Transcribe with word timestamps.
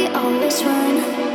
we 0.00 0.06
always 0.06 0.64
run? 0.64 1.29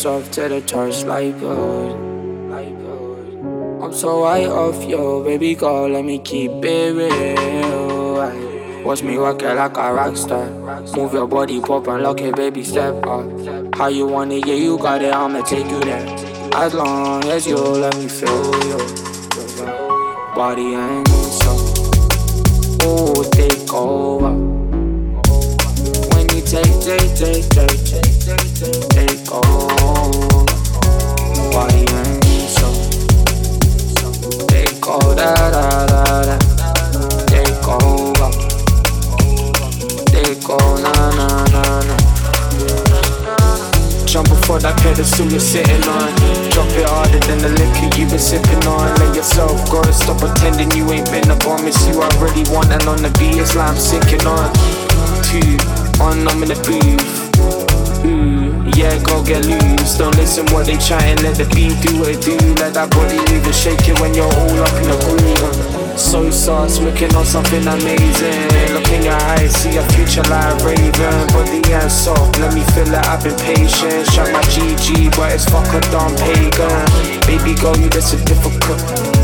Soft 0.00 0.32
to 0.32 0.48
the 0.48 0.62
touch 0.62 1.04
like 1.04 1.38
gold. 1.40 1.92
I'm 3.82 3.92
so 3.92 4.24
high 4.24 4.46
off 4.46 4.82
yo, 4.88 5.22
baby 5.22 5.54
girl, 5.54 5.90
let 5.90 6.06
me 6.06 6.18
keep 6.18 6.52
it 6.64 6.94
real. 6.96 8.82
Watch 8.82 9.02
me 9.02 9.18
work 9.18 9.42
it 9.42 9.54
like 9.54 9.76
a 9.76 9.92
rock 9.92 10.16
star. 10.16 10.48
Move 10.96 11.12
your 11.12 11.26
body, 11.26 11.60
pop 11.60 11.86
and 11.88 12.02
lock 12.02 12.22
it, 12.22 12.34
baby, 12.34 12.64
step 12.64 12.94
up. 13.06 13.26
How 13.74 13.88
you 13.88 14.06
want 14.06 14.32
it, 14.32 14.46
yeah, 14.46 14.54
you 14.54 14.78
got 14.78 15.02
it, 15.02 15.12
I'ma 15.12 15.42
take 15.42 15.70
you 15.70 15.80
there. 15.80 16.06
As 16.54 16.72
long 16.72 17.22
as 17.26 17.46
you 17.46 17.56
let 17.56 17.94
me 17.98 18.08
feel 18.08 18.54
your 18.68 18.78
body 20.34 20.72
and 20.72 21.06
soul. 21.08 21.58
Oh, 22.84 23.22
take 23.32 23.70
over. 23.74 24.32
When 26.14 26.26
you 26.34 26.40
take, 26.40 26.80
take, 26.80 27.14
take, 27.14 27.44
take, 27.50 27.84
take, 27.84 28.18
take, 28.24 28.54
take. 28.54 28.89
Body. 31.60 31.84
Take 34.48 34.80
da. 34.80 36.38
Take 37.28 37.68
over. 37.68 38.28
Take 40.08 40.48
over, 40.48 40.80
na. 40.80 40.94
Jump 44.06 44.28
before 44.28 44.58
that 44.60 44.74
pedestal 44.80 45.26
you're 45.26 45.38
sitting 45.38 45.84
on. 45.84 46.08
Drop 46.50 46.66
it 46.80 46.88
harder 46.88 47.20
than 47.28 47.38
the 47.44 47.50
liquor 47.50 47.94
you've 47.98 48.08
been 48.08 48.18
sipping 48.18 48.64
on. 48.66 48.96
Let 48.96 49.14
yourself 49.14 49.70
go 49.70 49.82
stop 49.90 50.18
pretending 50.18 50.70
you 50.70 50.90
ain't 50.90 51.10
been. 51.12 51.30
I 51.30 51.38
promise 51.40 51.76
you 51.86 52.00
I 52.00 52.08
really 52.24 52.48
want 52.50 52.72
and 52.72 52.88
on 52.88 53.02
the 53.02 53.10
beat 53.20 53.36
it's 53.36 53.54
like 53.54 53.68
I'm 53.68 53.76
sinking 53.76 54.26
on. 54.26 54.48
Two, 55.28 55.58
one, 56.00 56.26
I'm 56.26 56.42
in 56.42 56.48
the 56.48 56.58
booth. 56.64 57.20
Ooh, 58.06 58.49
yeah, 58.76 58.98
go 59.02 59.22
get 59.22 59.46
loose. 59.46 59.96
Don't 59.96 60.14
listen 60.16 60.46
what 60.52 60.66
they 60.66 60.76
chatting, 60.76 61.22
let 61.24 61.36
the 61.36 61.46
beat 61.54 61.76
do 61.80 61.98
what 61.98 62.10
it 62.10 62.20
do. 62.20 62.36
Let 62.60 62.74
that 62.74 62.90
body 62.90 63.16
move 63.30 63.44
and 63.44 63.54
shake 63.54 63.88
it 63.88 63.98
when 64.00 64.14
you're 64.14 64.28
all 64.28 64.58
up 64.60 64.74
in 64.80 64.88
the 64.90 64.98
groove. 65.04 65.98
So 65.98 66.30
sauce, 66.30 66.78
looking 66.80 67.14
on 67.14 67.24
something 67.24 67.66
amazing. 67.66 68.48
Look 68.72 68.88
in 68.88 69.04
your 69.04 69.20
eyes, 69.36 69.52
see 69.56 69.76
a 69.76 69.84
future 69.92 70.24
like 70.32 70.56
Raven. 70.64 71.26
Body 71.32 71.60
and 71.72 71.90
soft, 71.90 72.38
let 72.38 72.54
me 72.54 72.62
feel 72.72 72.88
it, 72.88 73.06
I've 73.06 73.22
been 73.22 73.36
patient. 73.38 74.08
Shot 74.12 74.32
my 74.32 74.42
GG, 74.52 75.16
but 75.16 75.32
it's 75.32 75.44
fuck 75.44 75.68
a 75.72 75.80
dumb 75.92 76.14
pagan. 76.16 76.84
Baby 77.28 77.54
girl, 77.60 77.76
you 77.76 77.90
just 77.90 78.14
a 78.14 78.18
difficult 78.24 78.80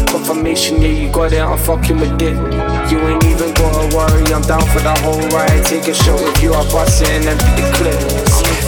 confirmation, 0.08 0.82
yeah, 0.82 0.88
you 0.88 1.10
got 1.10 1.32
it, 1.32 1.40
I'm 1.40 1.58
fucking 1.58 1.98
with 1.98 2.20
it. 2.20 2.36
You 2.90 2.98
ain't 3.00 3.24
even 3.24 3.54
gotta 3.54 3.96
worry, 3.96 4.24
I'm 4.32 4.42
down 4.42 4.64
for 4.72 4.80
the 4.80 4.94
whole 5.00 5.22
ride. 5.28 5.64
Take 5.64 5.88
a 5.88 5.94
shot 5.94 6.20
with 6.20 6.42
you, 6.42 6.52
I'll 6.52 6.70
bust 6.70 7.02
it 7.02 7.08
and 7.08 7.38
beat 7.38 7.56
the 7.56 7.72
clips. 7.76 8.25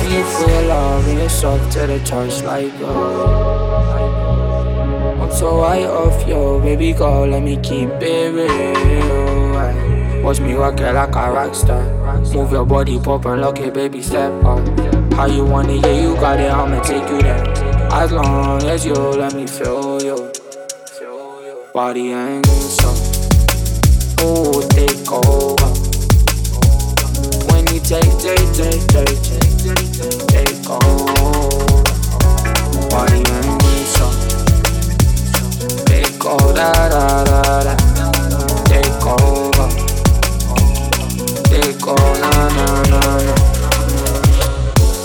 You 0.09 0.25
feel 0.25 0.63
love 0.69 1.07
and 1.07 1.19
you're 1.19 1.29
to 1.29 1.87
the 1.87 2.01
touch 2.03 2.43
like 2.43 2.79
gold. 2.79 3.29
I'm 5.21 5.31
so 5.31 5.61
high 5.61 5.85
off 5.85 6.27
yo, 6.27 6.61
baby 6.61 6.95
girl, 6.95 7.27
let 7.27 7.43
me 7.43 7.57
keep 7.59 7.91
it 8.01 8.33
real. 8.33 10.23
Watch 10.23 10.41
me 10.41 10.55
work 10.55 10.81
it 10.81 10.95
like 10.95 11.15
a 11.15 11.31
rock 11.31 11.55
star. 11.55 11.85
Move 12.33 12.53
your 12.53 12.65
body, 12.65 12.99
pop 12.99 13.27
and 13.27 13.43
lock 13.43 13.61
it, 13.61 13.75
baby, 13.75 14.01
step 14.01 14.33
up. 14.45 14.67
How 15.13 15.27
you 15.27 15.45
want 15.45 15.69
it, 15.69 15.85
yeah, 15.85 16.01
you 16.01 16.15
got 16.15 16.41
it, 16.41 16.51
I'ma 16.51 16.81
take 16.81 17.07
you 17.11 17.21
there. 17.21 17.45
As 17.93 18.11
long 18.11 18.63
as 18.63 18.87
you 18.87 18.95
let 18.95 19.35
me 19.35 19.47
feel 19.47 20.03
you. 20.03 20.33
Body 21.75 22.13
and 22.13 22.47
soul. 22.47 22.97
Oh, 24.21 24.67
take 24.71 25.13
over. 25.13 25.78
Take, 27.89 28.03
take, 28.21 28.37
take, 28.53 28.85
take, 28.89 29.17
take, 29.25 29.49
take, 29.65 30.29
take, 30.29 30.61
soul. 33.89 34.13
Take 35.87 36.23
over, 36.23 36.53
da 36.53 36.69
da 36.91 37.25
da 37.25 37.65
da. 37.65 37.75
Take 38.69 39.07
over. 39.09 39.69
Take. 41.49 41.81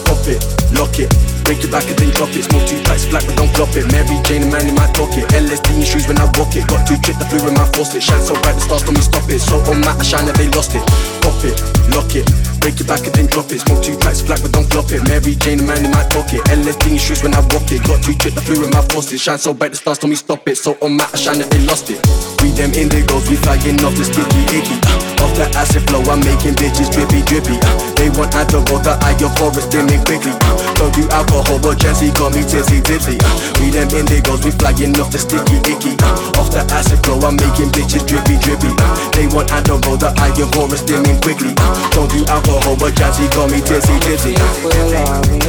Pop 0.04 0.28
it, 0.28 0.44
lock 0.76 1.00
it, 1.00 1.08
break 1.46 1.64
it 1.64 1.72
back 1.72 1.88
and 1.88 1.98
then 1.98 2.10
drop 2.12 2.36
it. 2.36 2.44
Smoke 2.44 2.68
two 2.68 2.84
packs, 2.84 3.06
black 3.06 3.26
but 3.26 3.38
don't 3.38 3.48
flop 3.56 3.74
it. 3.78 3.90
Mary 3.94 4.20
Jane, 4.26 4.52
man 4.52 4.68
in 4.68 4.76
my 4.76 4.88
pocket. 4.92 5.24
LSD 5.32 5.80
in 5.80 5.86
shoes 5.86 6.06
when 6.10 6.20
I 6.20 6.26
walk 6.36 6.58
it. 6.58 6.68
Got 6.68 6.86
two 6.86 7.00
chip 7.00 7.16
the 7.16 7.24
flu 7.32 7.48
in 7.48 7.54
my 7.54 7.64
faucet. 7.72 8.04
Shine 8.04 8.20
so 8.20 8.34
bright 8.44 8.56
the 8.56 8.62
stars 8.62 8.84
don't 8.84 8.96
me 8.96 9.02
stop 9.02 9.30
it. 9.30 9.40
So 9.40 9.56
on 9.72 9.80
my 9.80 9.96
I 9.96 10.04
shine 10.04 10.26
that 10.26 10.36
they 10.36 10.50
lost 10.50 10.76
it. 10.76 10.84
Pop 11.24 11.40
it, 11.48 11.56
lock 11.96 12.12
it, 12.20 12.28
break 12.64 12.80
it 12.80 12.88
back 12.88 13.04
and 13.04 13.14
then 13.14 13.28
drop 13.28 13.52
it. 13.52 13.60
Smoke 13.60 13.84
two 13.84 13.98
packs, 14.00 14.24
black 14.24 14.42
but 14.42 14.56
don't 14.56 14.66
flop 14.72 14.88
it. 14.96 15.04
Mary 15.12 15.36
Jane, 15.36 15.68
man 15.68 15.84
in 15.84 15.92
my 15.92 16.08
pocket. 16.08 16.40
LSD 16.48 16.96
in 16.96 16.98
shoes 16.98 17.22
when 17.22 17.36
I 17.36 17.44
walk 17.52 17.68
it. 17.76 17.84
Got 17.84 18.00
two 18.02 18.16
chip 18.16 18.34
the 18.34 18.42
flu 18.42 18.64
in 18.64 18.72
my 18.72 18.82
faucet. 18.88 19.20
Shine 19.20 19.38
so 19.38 19.54
bright 19.54 19.76
the 19.76 19.78
stars 19.78 20.00
don't 20.00 20.10
me 20.10 20.16
stop 20.16 20.48
it. 20.48 20.56
So 20.56 20.80
on 20.80 20.96
my 20.96 21.06
I 21.12 21.18
shine 21.20 21.40
that 21.44 21.52
they 21.52 21.60
lost 21.68 21.92
it. 21.92 22.00
We 22.40 22.56
them 22.56 22.72
indigos, 22.72 23.28
we 23.28 23.36
flying 23.36 23.84
off 23.84 23.94
the 24.00 24.08
sticky 24.08 24.48
icky. 24.56 24.80
Off 25.20 25.36
the 25.36 25.46
acid 25.60 25.84
flow, 25.92 26.02
I'm 26.08 26.24
making 26.24 26.56
bitches 26.56 26.88
drippy 26.88 27.22
drippy. 27.28 27.60
They 27.60 27.73
want 28.18 28.34
out 28.36 28.50
the 28.50 28.62
water, 28.70 28.96
I 29.02 29.18
your 29.18 29.30
forest 29.38 29.72
dimming 29.72 30.02
quickly. 30.06 30.34
Uh, 30.34 30.58
don't 30.78 30.94
do 30.94 31.06
alcohol, 31.10 31.60
but 31.60 31.78
Jesse 31.80 32.12
got 32.14 32.34
me 32.34 32.44
tipsy 32.46 32.82
tipsy. 32.82 33.18
Uh, 33.22 33.38
we 33.60 33.70
them 33.74 33.90
indigos, 33.90 34.44
we 34.46 34.52
flying 34.54 34.94
off 35.02 35.10
the 35.10 35.20
sticky 35.20 35.58
icky. 35.66 35.98
Uh, 36.02 36.40
off 36.40 36.50
the 36.54 36.62
acid 36.74 37.02
flow, 37.06 37.22
I'm 37.26 37.36
making 37.38 37.74
bitches 37.74 38.06
drippy 38.06 38.38
drippy. 38.42 38.72
They 39.18 39.28
want 39.32 39.52
out 39.54 39.66
the 39.66 39.78
water, 39.88 40.12
I 40.18 40.30
your 40.38 40.50
forest 40.54 40.86
dimming 40.86 41.20
quickly. 41.22 41.54
Don't 41.94 42.10
do 42.10 42.22
alcohol, 42.30 42.76
but 42.78 42.94
Jesse 42.96 43.28
got 43.34 43.50
me 43.50 43.60
tipsy 43.62 43.98
tipsy. 44.06 44.34
And 44.38 45.42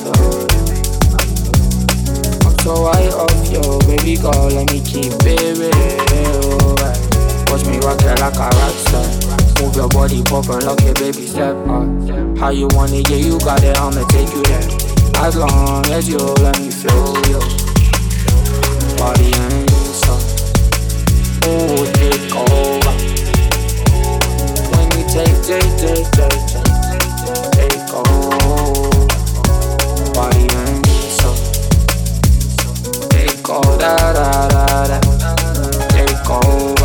gold. 0.00 0.48
I'm 2.46 2.54
so 2.62 2.88
high 2.88 3.10
off 3.12 3.42
yo, 3.50 3.78
baby 3.84 4.16
girl, 4.16 4.48
let 4.48 4.70
me 4.70 4.80
keep 4.80 5.12
it 5.26 5.58
real. 5.58 6.76
Watch 7.52 7.66
me 7.66 7.76
rock 7.84 8.00
it 8.00 8.16
like 8.20 8.36
a 8.36 8.48
rock 8.48 8.76
star. 8.86 9.41
Move 9.62 9.76
your 9.76 9.88
body, 9.90 10.22
pop 10.24 10.48
and 10.48 10.64
lock 10.64 10.82
it, 10.82 10.98
baby, 10.98 11.24
step 11.24 11.54
up. 11.68 11.86
How 12.36 12.50
you 12.50 12.66
want 12.72 12.90
it, 12.90 13.08
yeah, 13.08 13.16
you 13.16 13.38
got 13.38 13.62
it, 13.62 13.78
I'ma 13.78 14.04
take 14.08 14.28
you 14.34 14.42
there. 14.42 14.66
As 15.22 15.36
long 15.36 15.86
as 15.92 16.08
you 16.08 16.18
let 16.18 16.58
me 16.58 16.68
feel 16.68 17.14
you. 17.30 17.38
Body 18.98 19.30
and 19.30 19.70
soul. 19.94 20.18
Oh, 21.46 21.86
take 21.94 22.34
over. 22.34 22.92
When 24.72 24.86
you 24.98 25.04
take, 25.06 25.38
take, 25.46 25.70
take, 25.78 26.10
take, 26.10 26.42
take, 26.50 27.06
take 27.54 27.94
over. 27.94 29.06
Body 30.12 30.46
and 30.50 30.86
soul. 31.14 31.38
Take 33.10 33.48
over, 33.48 33.78
da 33.78 33.94
da 34.12 34.48
da 34.48 34.66
da. 34.88 34.98
Take 35.88 36.28
over. 36.28 36.81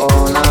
Take 0.00 0.49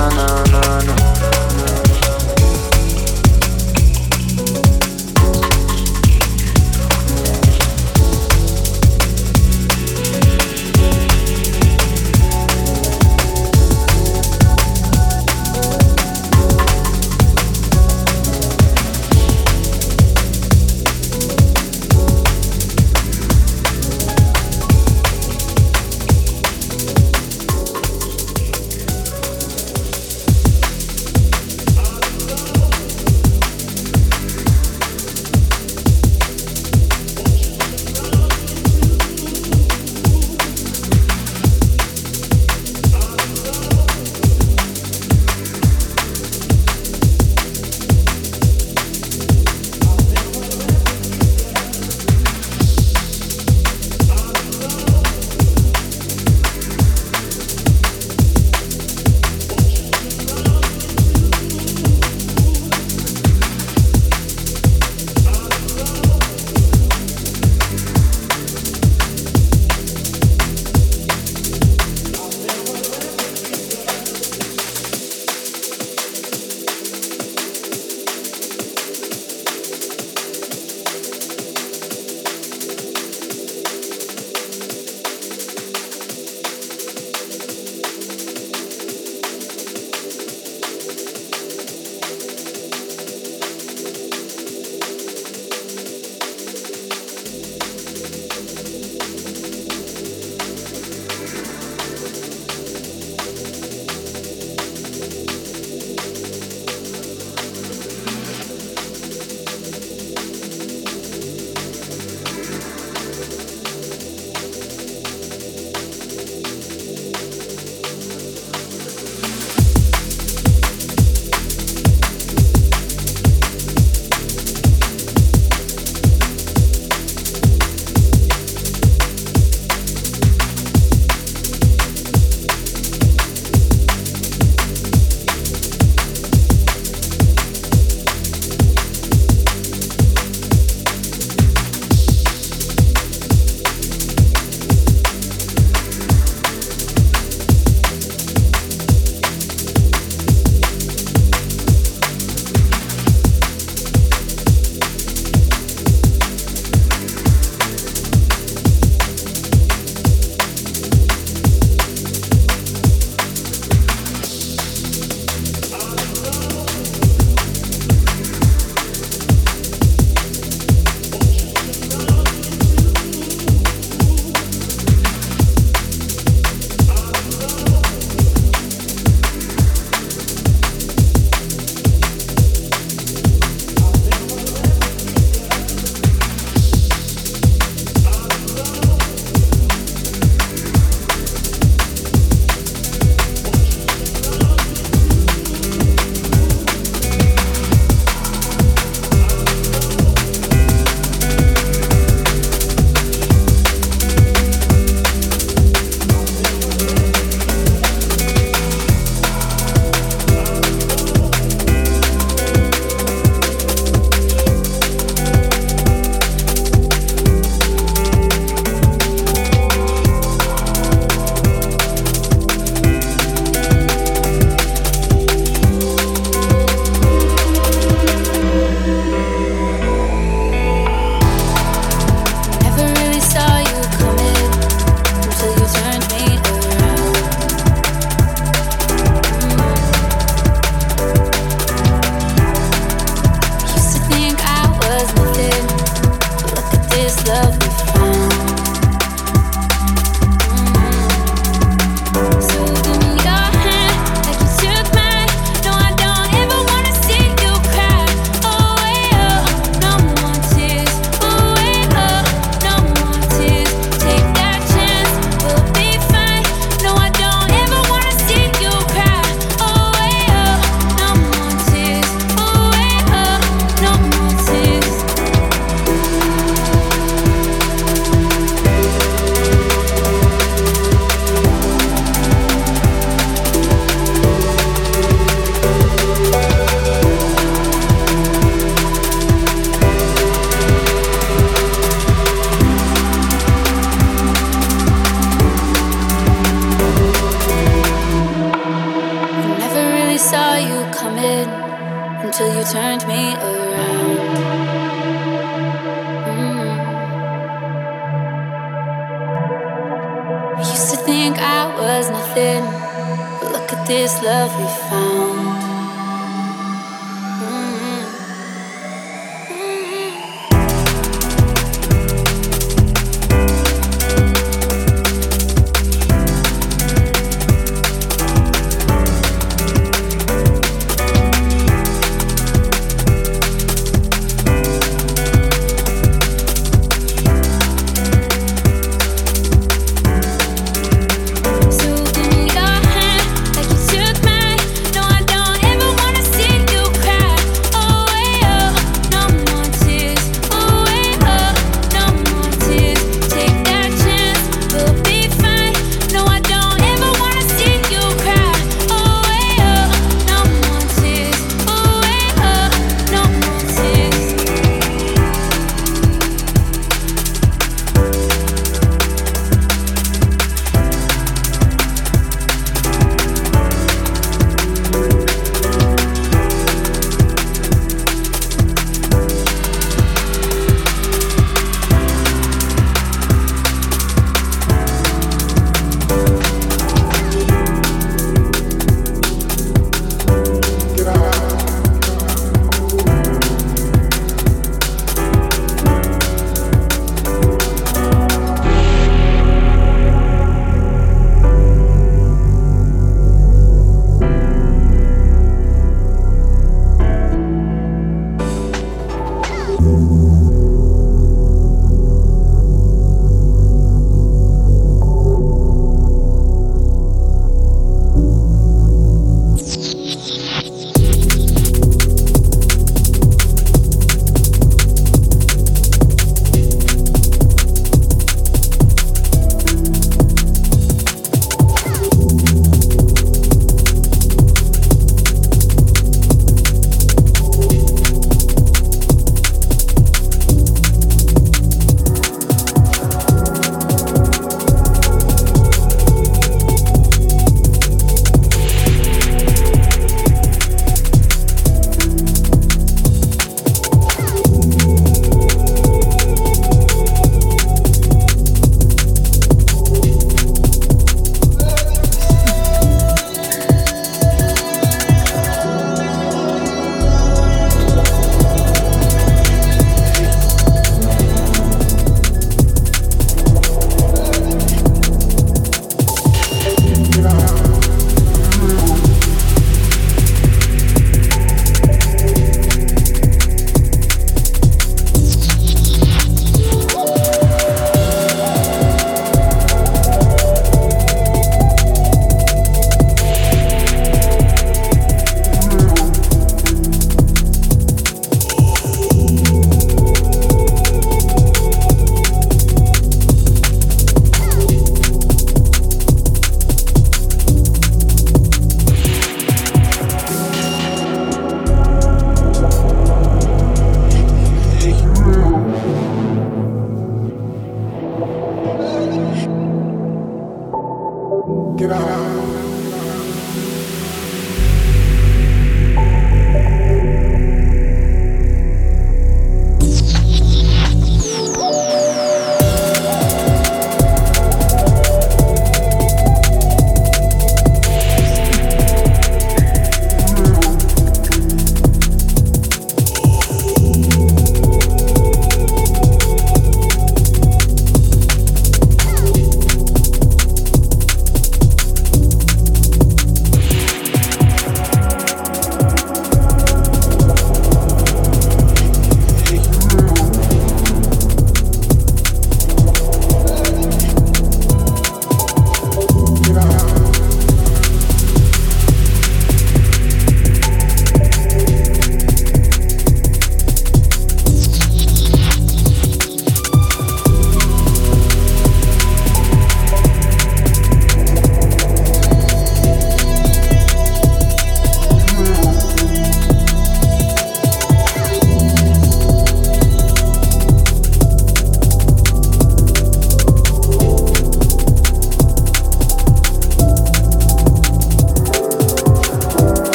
this 313.90 314.22
love 314.22 314.56
we 314.60 314.68
found. 314.88 315.69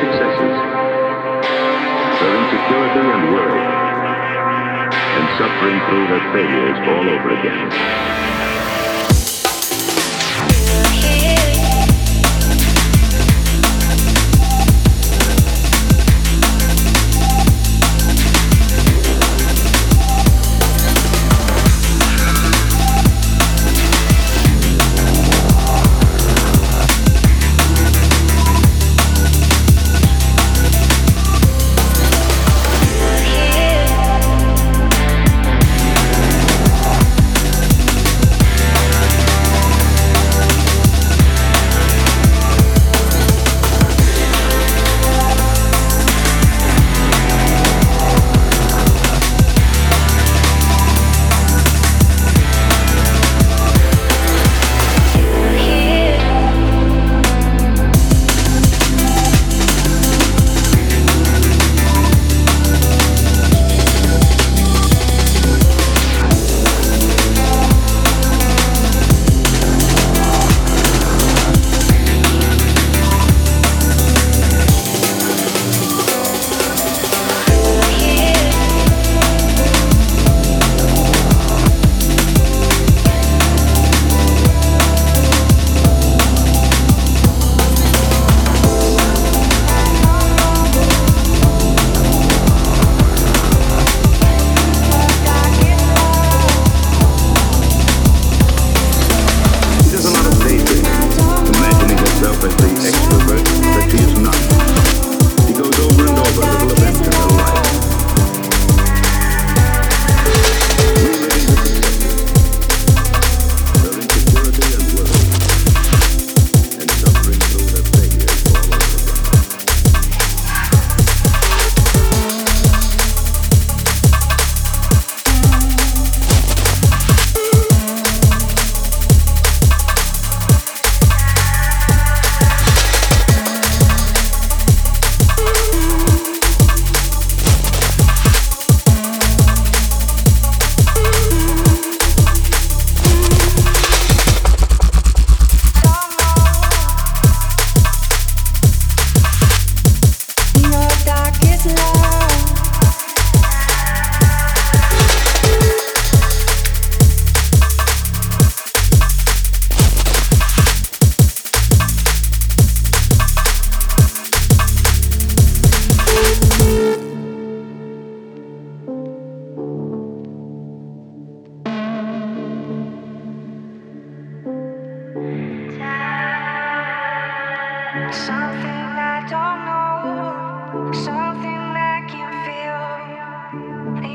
Successes, 0.00 0.56
her 2.18 2.32
insecurity 2.34 3.04
and 3.14 3.22
worry, 3.34 3.66
and 5.14 5.26
suffering 5.38 5.78
through 5.86 6.06
their 6.08 6.24
failures 6.32 6.78
all 6.88 7.06
over 7.10 7.30
again. 7.38 8.53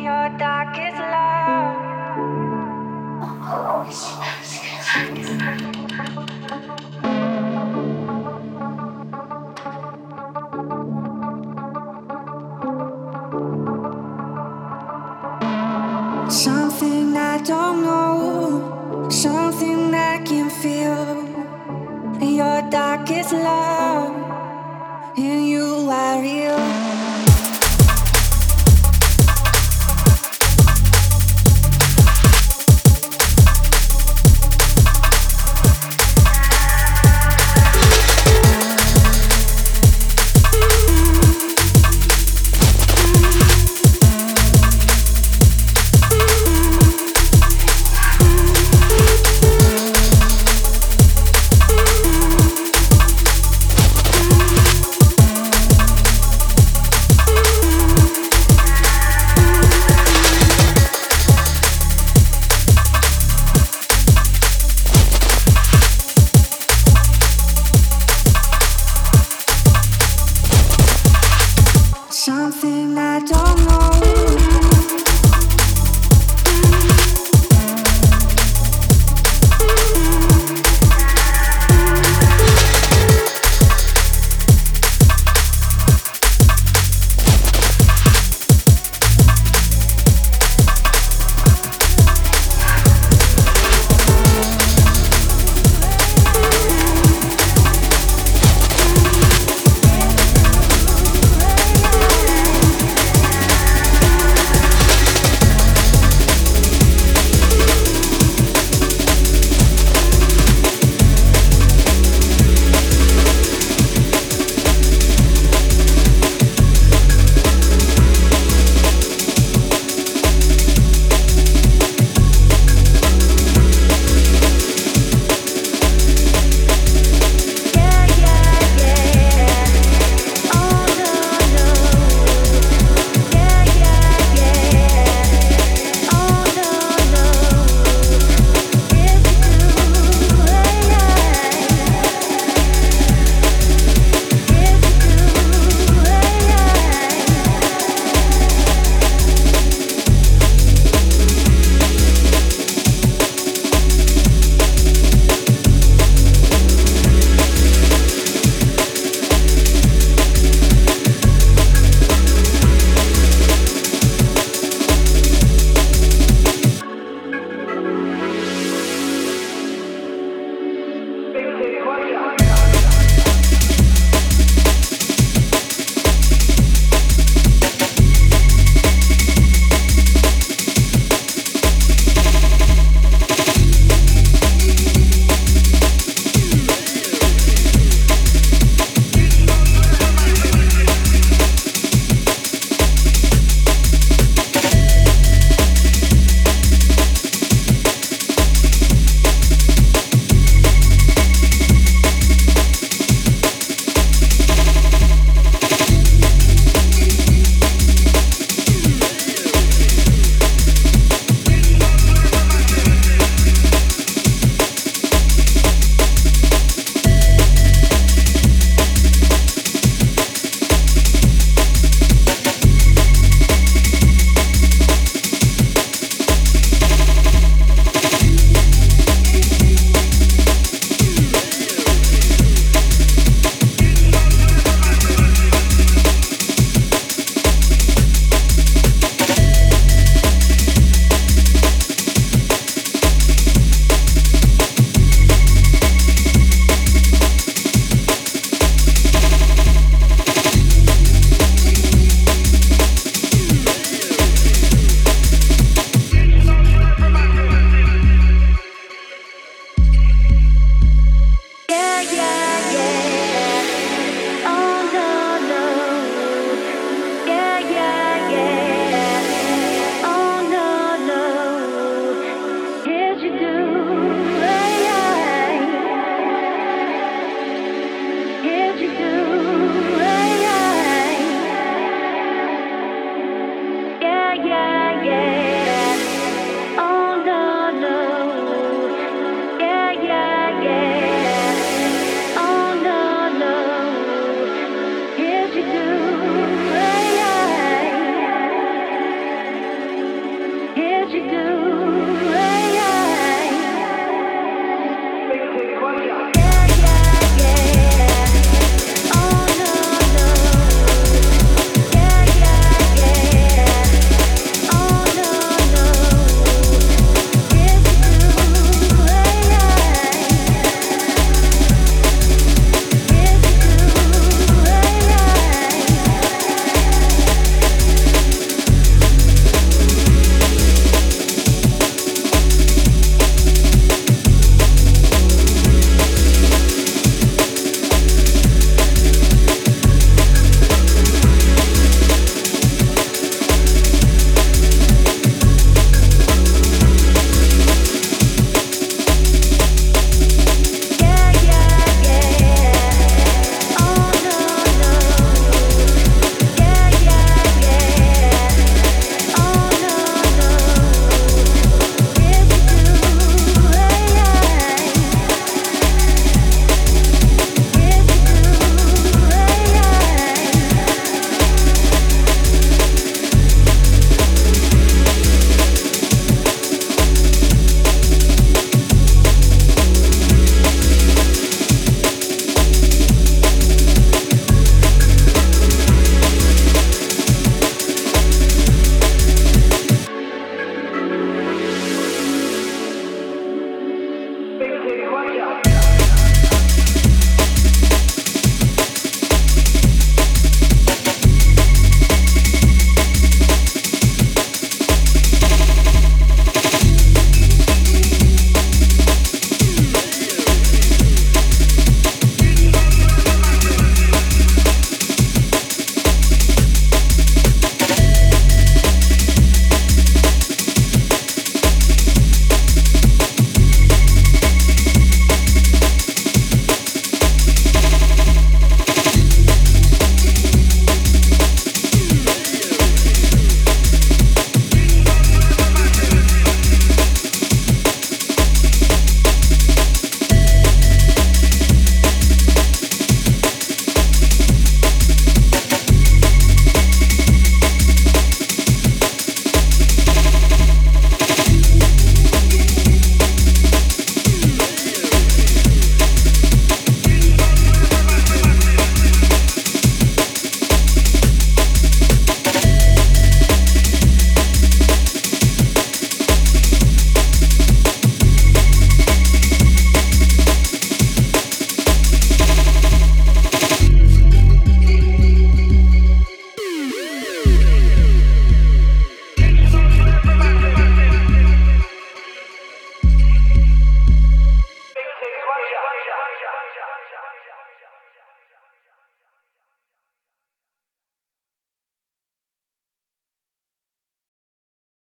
Your 0.10 0.30
darkest 0.40 0.98
love, 0.98 1.76
oh, 3.22 3.86